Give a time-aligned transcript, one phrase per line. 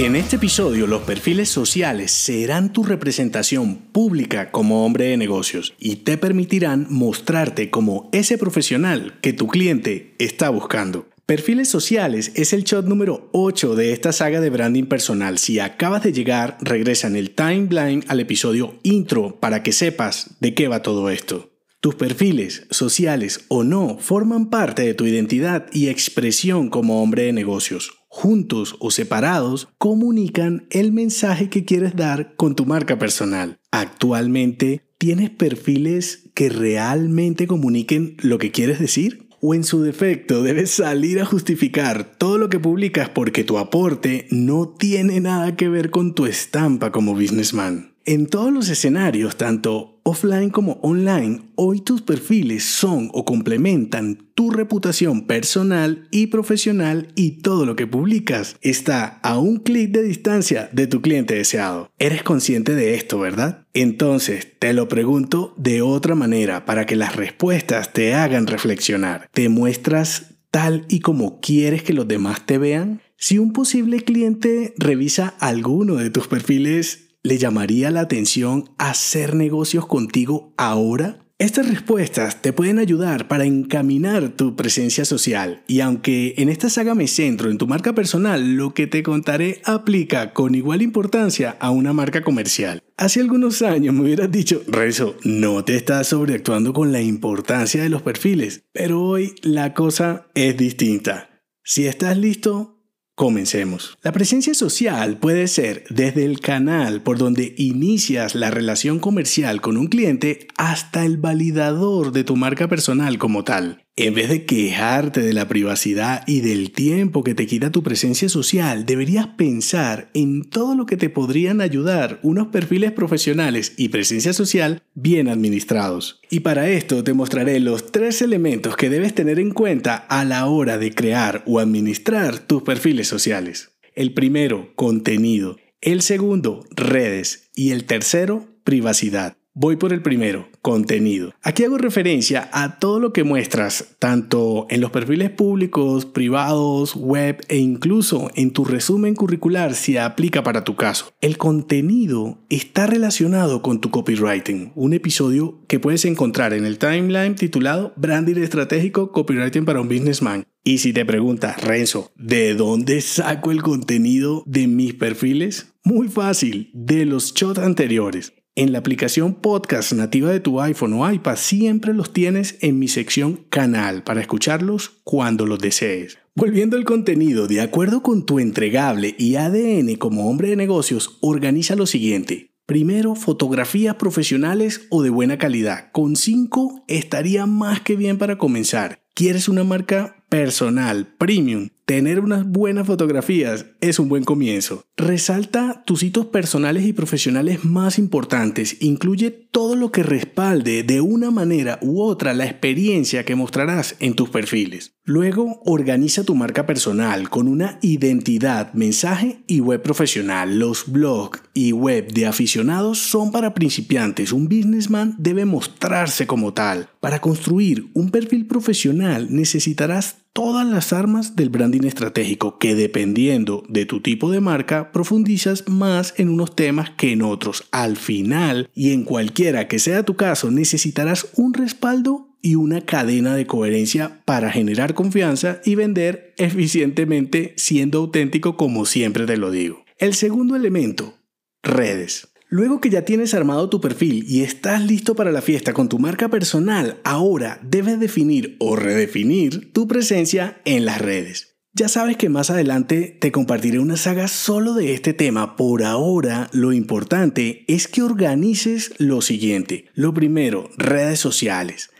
[0.00, 5.96] En este episodio los perfiles sociales serán tu representación pública como hombre de negocios y
[5.96, 11.06] te permitirán mostrarte como ese profesional que tu cliente está buscando.
[11.26, 15.36] Perfiles sociales es el shot número 8 de esta saga de branding personal.
[15.36, 20.54] Si acabas de llegar, regresa en el timeline al episodio intro para que sepas de
[20.54, 21.50] qué va todo esto.
[21.80, 27.34] Tus perfiles, sociales o no, forman parte de tu identidad y expresión como hombre de
[27.34, 33.58] negocios juntos o separados, comunican el mensaje que quieres dar con tu marca personal.
[33.70, 39.30] Actualmente, ¿tienes perfiles que realmente comuniquen lo que quieres decir?
[39.40, 44.26] o en su defecto debes salir a justificar todo lo que publicas porque tu aporte
[44.30, 47.89] no tiene nada que ver con tu estampa como businessman.
[48.06, 54.50] En todos los escenarios, tanto offline como online, hoy tus perfiles son o complementan tu
[54.50, 60.70] reputación personal y profesional y todo lo que publicas está a un clic de distancia
[60.72, 61.90] de tu cliente deseado.
[61.98, 63.66] Eres consciente de esto, ¿verdad?
[63.74, 69.28] Entonces, te lo pregunto de otra manera para que las respuestas te hagan reflexionar.
[69.32, 73.02] ¿Te muestras tal y como quieres que los demás te vean?
[73.18, 79.86] Si un posible cliente revisa alguno de tus perfiles, le llamaría la atención hacer negocios
[79.86, 81.18] contigo ahora?
[81.40, 86.94] Estas respuestas te pueden ayudar para encaminar tu presencia social y aunque en esta saga
[86.94, 91.70] me centro en tu marca personal, lo que te contaré aplica con igual importancia a
[91.70, 92.82] una marca comercial.
[92.98, 97.88] Hace algunos años me hubieras dicho, Rezo, no te estás sobreactuando con la importancia de
[97.88, 101.30] los perfiles, pero hoy la cosa es distinta.
[101.64, 102.79] Si estás listo,
[103.20, 103.98] Comencemos.
[104.02, 109.76] La presencia social puede ser desde el canal por donde inicias la relación comercial con
[109.76, 113.84] un cliente hasta el validador de tu marca personal como tal.
[113.96, 118.28] En vez de quejarte de la privacidad y del tiempo que te quita tu presencia
[118.28, 124.32] social, deberías pensar en todo lo que te podrían ayudar unos perfiles profesionales y presencia
[124.32, 126.22] social bien administrados.
[126.30, 130.46] Y para esto te mostraré los tres elementos que debes tener en cuenta a la
[130.46, 133.72] hora de crear o administrar tus perfiles sociales.
[133.94, 135.58] El primero, contenido.
[135.82, 137.50] El segundo, redes.
[137.54, 139.36] Y el tercero, privacidad.
[139.52, 141.34] Voy por el primero, contenido.
[141.42, 147.44] Aquí hago referencia a todo lo que muestras, tanto en los perfiles públicos, privados, web
[147.48, 151.12] e incluso en tu resumen curricular si aplica para tu caso.
[151.20, 157.34] El contenido está relacionado con tu copywriting, un episodio que puedes encontrar en el timeline
[157.34, 160.44] titulado Branding Estratégico Copywriting para un Businessman.
[160.62, 165.74] Y si te preguntas, Renzo, ¿de dónde saco el contenido de mis perfiles?
[165.82, 168.34] Muy fácil, de los shots anteriores.
[168.60, 172.88] En la aplicación podcast nativa de tu iPhone o iPad siempre los tienes en mi
[172.88, 176.18] sección canal para escucharlos cuando los desees.
[176.34, 181.74] Volviendo al contenido, de acuerdo con tu entregable y ADN como hombre de negocios, organiza
[181.74, 182.50] lo siguiente.
[182.66, 185.90] Primero, fotografías profesionales o de buena calidad.
[185.92, 189.00] Con 5 estaría más que bien para comenzar.
[189.14, 191.70] ¿Quieres una marca personal, premium?
[191.90, 194.84] Tener unas buenas fotografías es un buen comienzo.
[194.96, 198.76] Resalta tus hitos personales y profesionales más importantes.
[198.80, 204.14] Incluye todo lo que respalde de una manera u otra la experiencia que mostrarás en
[204.14, 204.92] tus perfiles.
[205.02, 210.60] Luego, organiza tu marca personal con una identidad, mensaje y web profesional.
[210.60, 214.32] Los blogs y web de aficionados son para principiantes.
[214.32, 216.88] Un businessman debe mostrarse como tal.
[217.00, 223.86] Para construir un perfil profesional necesitarás todas las armas del branding estratégico que dependiendo de
[223.86, 227.64] tu tipo de marca profundizas más en unos temas que en otros.
[227.70, 233.34] Al final y en cualquiera que sea tu caso necesitarás un respaldo y una cadena
[233.34, 239.84] de coherencia para generar confianza y vender eficientemente siendo auténtico como siempre te lo digo.
[239.98, 241.18] El segundo elemento,
[241.62, 242.28] redes.
[242.52, 246.00] Luego que ya tienes armado tu perfil y estás listo para la fiesta con tu
[246.00, 251.60] marca personal, ahora debes definir o redefinir tu presencia en las redes.
[251.72, 255.54] Ya sabes que más adelante te compartiré una saga solo de este tema.
[255.54, 259.84] Por ahora, lo importante es que organices lo siguiente.
[259.94, 261.90] Lo primero, redes sociales.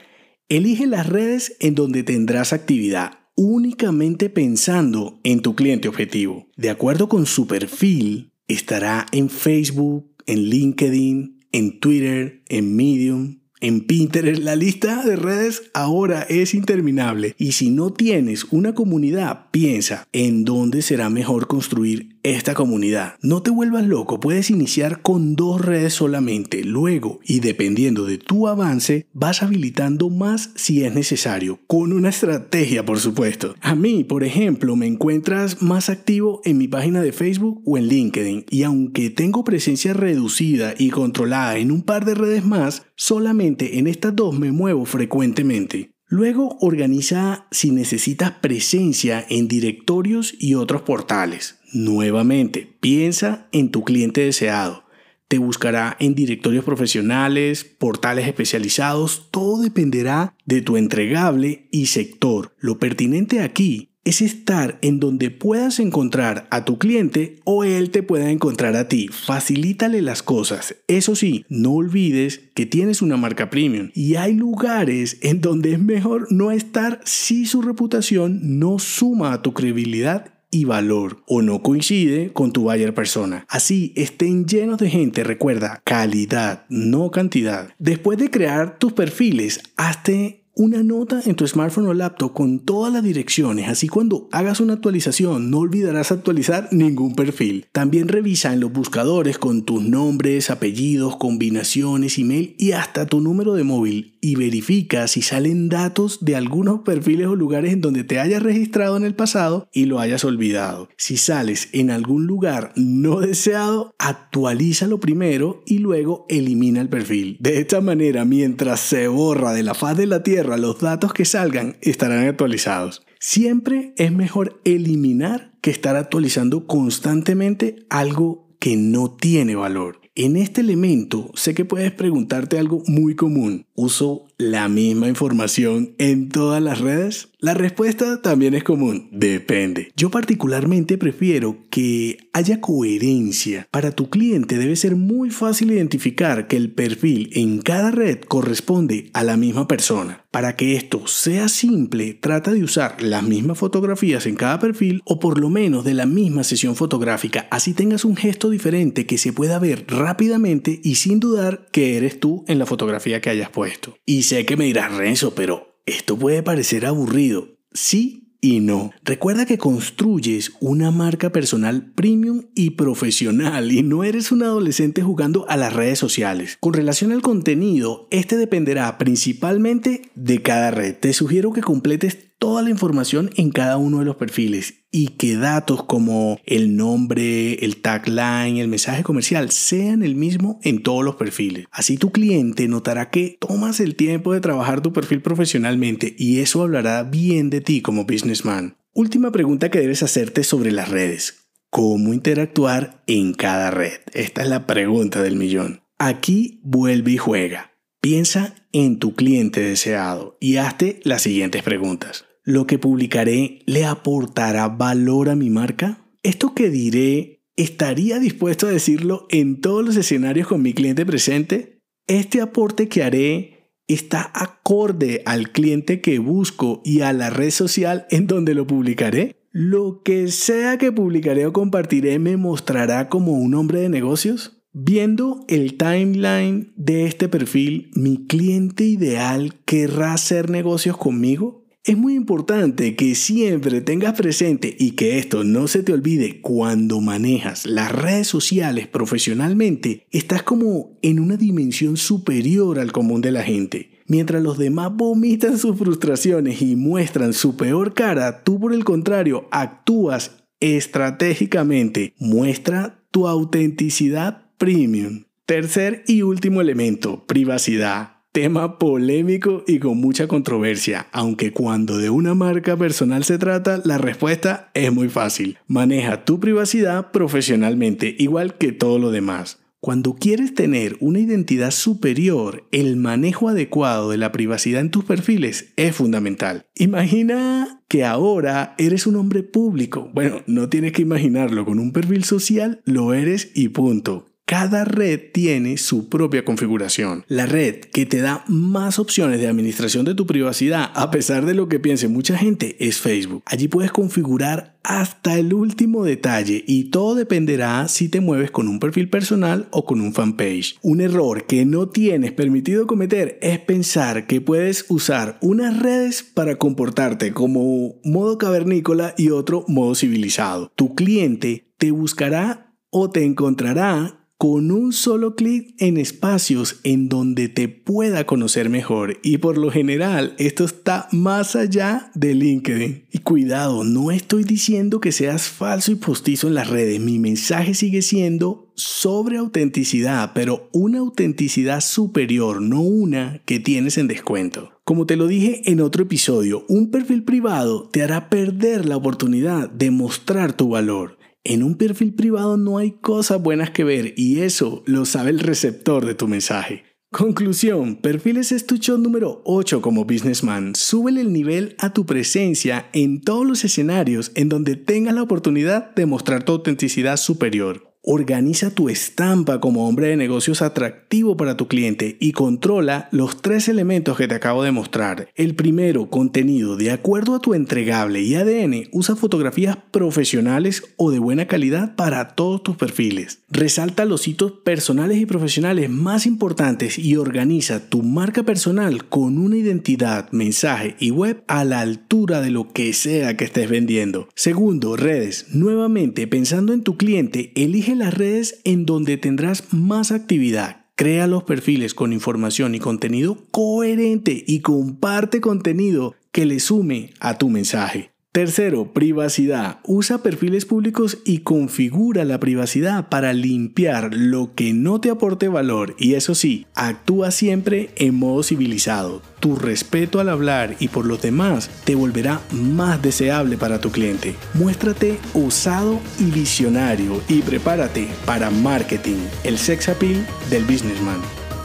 [0.49, 6.49] Elige las redes en donde tendrás actividad únicamente pensando en tu cliente objetivo.
[6.57, 13.83] De acuerdo con su perfil, estará en Facebook, en LinkedIn, en Twitter, en Medium, en
[13.83, 14.43] Pinterest.
[14.43, 17.35] La lista de redes ahora es interminable.
[17.39, 23.15] Y si no tienes una comunidad, piensa en dónde será mejor construir esta comunidad.
[23.23, 28.49] No te vuelvas loco, puedes iniciar con dos redes solamente, luego y dependiendo de tu
[28.49, 33.55] avance vas habilitando más si es necesario, con una estrategia por supuesto.
[33.61, 37.87] A mí, por ejemplo, me encuentras más activo en mi página de Facebook o en
[37.87, 43.79] LinkedIn y aunque tengo presencia reducida y controlada en un par de redes más, solamente
[43.79, 45.93] en estas dos me muevo frecuentemente.
[46.13, 51.60] Luego organiza si necesitas presencia en directorios y otros portales.
[51.73, 54.85] Nuevamente, piensa en tu cliente deseado.
[55.29, 62.53] Te buscará en directorios profesionales, portales especializados, todo dependerá de tu entregable y sector.
[62.59, 68.03] Lo pertinente aquí es estar en donde puedas encontrar a tu cliente o él te
[68.03, 69.09] pueda encontrar a ti.
[69.09, 70.75] Facilítale las cosas.
[70.89, 75.79] Eso sí, no olvides que tienes una marca premium y hay lugares en donde es
[75.79, 81.63] mejor no estar si su reputación no suma a tu credibilidad y valor o no
[81.63, 83.45] coincide con tu buyer persona.
[83.49, 87.75] Así estén llenos de gente, recuerda, calidad, no cantidad.
[87.79, 92.93] Después de crear tus perfiles, hazte una nota en tu smartphone o laptop con todas
[92.93, 97.67] las direcciones, así cuando hagas una actualización no olvidarás actualizar ningún perfil.
[97.73, 103.55] También revisa en los buscadores con tus nombres, apellidos, combinaciones, email y hasta tu número
[103.55, 108.19] de móvil y verifica si salen datos de algunos perfiles o lugares en donde te
[108.19, 110.89] hayas registrado en el pasado y lo hayas olvidado.
[110.97, 117.37] Si sales en algún lugar no deseado, actualízalo primero y luego elimina el perfil.
[117.41, 121.25] De esta manera, mientras se borra de la faz de la Tierra los datos que
[121.25, 123.03] salgan estarán actualizados.
[123.19, 130.01] Siempre es mejor eliminar que estar actualizando constantemente algo que no tiene valor.
[130.15, 133.65] En este elemento sé que puedes preguntarte algo muy común.
[133.83, 137.31] ¿Uso la misma información en todas las redes?
[137.39, 139.91] La respuesta también es común, depende.
[139.97, 143.67] Yo particularmente prefiero que haya coherencia.
[143.71, 149.09] Para tu cliente debe ser muy fácil identificar que el perfil en cada red corresponde
[149.15, 150.27] a la misma persona.
[150.31, 155.19] Para que esto sea simple, trata de usar las mismas fotografías en cada perfil o
[155.19, 159.33] por lo menos de la misma sesión fotográfica, así tengas un gesto diferente que se
[159.33, 163.70] pueda ver rápidamente y sin dudar que eres tú en la fotografía que hayas puesto.
[164.07, 167.59] Y sé que me dirás, Renzo, pero esto puede parecer aburrido.
[167.73, 168.91] Sí y no.
[169.05, 175.47] Recuerda que construyes una marca personal premium y profesional y no eres un adolescente jugando
[175.49, 176.57] a las redes sociales.
[176.61, 180.95] Con relación al contenido, este dependerá principalmente de cada red.
[180.95, 185.37] Te sugiero que completes toda la información en cada uno de los perfiles y que
[185.37, 191.17] datos como el nombre, el tagline, el mensaje comercial sean el mismo en todos los
[191.17, 191.67] perfiles.
[191.71, 196.63] Así tu cliente notará que tomas el tiempo de trabajar tu perfil profesionalmente y eso
[196.63, 198.79] hablará bien de ti como businessman.
[198.95, 201.51] Última pregunta que debes hacerte sobre las redes.
[201.69, 204.01] ¿Cómo interactuar en cada red?
[204.15, 205.83] Esta es la pregunta del millón.
[205.99, 207.73] Aquí vuelve y juega.
[208.01, 212.25] Piensa en tu cliente deseado y hazte las siguientes preguntas.
[212.51, 216.05] ¿Lo que publicaré le aportará valor a mi marca?
[216.25, 221.79] ¿Esto que diré estaría dispuesto a decirlo en todos los escenarios con mi cliente presente?
[222.09, 228.07] ¿Este aporte que haré está acorde al cliente que busco y a la red social
[228.11, 229.37] en donde lo publicaré?
[229.53, 234.61] ¿Lo que sea que publicaré o compartiré me mostrará como un hombre de negocios?
[234.73, 241.60] Viendo el timeline de este perfil, ¿mi cliente ideal querrá hacer negocios conmigo?
[241.83, 247.01] Es muy importante que siempre tengas presente y que esto no se te olvide cuando
[247.01, 253.43] manejas las redes sociales profesionalmente, estás como en una dimensión superior al común de la
[253.43, 254.03] gente.
[254.07, 259.49] Mientras los demás vomitan sus frustraciones y muestran su peor cara, tú por el contrario
[259.51, 262.13] actúas estratégicamente.
[262.19, 265.25] Muestra tu autenticidad premium.
[265.47, 268.20] Tercer y último elemento, privacidad.
[268.33, 273.99] Tema polémico y con mucha controversia, aunque cuando de una marca personal se trata, la
[273.99, 275.59] respuesta es muy fácil.
[275.67, 279.59] Maneja tu privacidad profesionalmente, igual que todo lo demás.
[279.81, 285.73] Cuando quieres tener una identidad superior, el manejo adecuado de la privacidad en tus perfiles
[285.77, 286.67] es fundamental.
[286.77, 290.09] Imagina que ahora eres un hombre público.
[290.15, 294.30] Bueno, no tienes que imaginarlo, con un perfil social lo eres y punto.
[294.51, 297.25] Cada red tiene su propia configuración.
[297.29, 301.55] La red que te da más opciones de administración de tu privacidad, a pesar de
[301.55, 303.45] lo que piense mucha gente, es Facebook.
[303.47, 308.81] Allí puedes configurar hasta el último detalle y todo dependerá si te mueves con un
[308.81, 310.81] perfil personal o con un fanpage.
[310.83, 316.57] Un error que no tienes permitido cometer es pensar que puedes usar unas redes para
[316.57, 320.73] comportarte como modo cavernícola y otro modo civilizado.
[320.75, 327.51] Tu cliente te buscará o te encontrará con un solo clic en espacios en donde
[327.51, 333.05] te pueda conocer mejor y por lo general esto está más allá de LinkedIn.
[333.13, 337.75] Y cuidado, no estoy diciendo que seas falso y postizo en las redes, mi mensaje
[337.75, 344.73] sigue siendo sobre autenticidad, pero una autenticidad superior, no una que tienes en descuento.
[344.85, 349.69] Como te lo dije en otro episodio, un perfil privado te hará perder la oportunidad
[349.69, 351.20] de mostrar tu valor.
[351.43, 355.39] En un perfil privado no hay cosas buenas que ver y eso lo sabe el
[355.39, 356.85] receptor de tu mensaje.
[357.13, 360.75] Conclusión, Perfiles es tu número 8 como businessman.
[360.77, 365.95] Súbele el nivel a tu presencia en todos los escenarios en donde tengas la oportunidad
[365.95, 367.90] de mostrar tu autenticidad superior.
[368.03, 373.69] Organiza tu estampa como hombre de negocios atractivo para tu cliente y controla los tres
[373.69, 375.29] elementos que te acabo de mostrar.
[375.35, 376.79] El primero, contenido.
[376.79, 382.29] De acuerdo a tu entregable y ADN, usa fotografías profesionales o de buena calidad para
[382.29, 383.41] todos tus perfiles.
[383.51, 389.59] Resalta los hitos personales y profesionales más importantes y organiza tu marca personal con una
[389.59, 394.27] identidad, mensaje y web a la altura de lo que sea que estés vendiendo.
[394.35, 395.49] Segundo, redes.
[395.53, 397.53] Nuevamente, pensando en tu cliente,
[397.91, 400.87] elige las redes en donde tendrás más actividad.
[400.95, 407.39] Crea los perfiles con información y contenido coherente y comparte contenido que le sume a
[407.39, 408.11] tu mensaje.
[408.33, 409.81] Tercero, privacidad.
[409.83, 415.97] Usa perfiles públicos y configura la privacidad para limpiar lo que no te aporte valor
[415.99, 419.21] y eso sí, actúa siempre en modo civilizado.
[419.41, 424.37] Tu respeto al hablar y por los demás te volverá más deseable para tu cliente.
[424.55, 431.21] Muéstrate osado y visionario y prepárate para marketing, el sex appeal del businessman.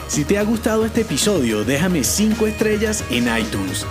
[0.07, 3.85] Si te ha gustado este episodio, déjame 5 estrellas en iTunes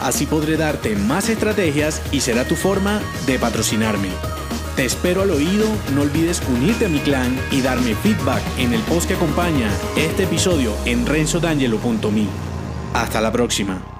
[0.00, 4.08] Así podré darte más estrategias y será tu forma de patrocinarme.
[4.76, 8.80] Te espero al oído, no olvides unirte a mi clan y darme feedback en el
[8.82, 12.26] post que acompaña este episodio en renzodangelo.me.
[12.94, 13.99] Hasta la próxima.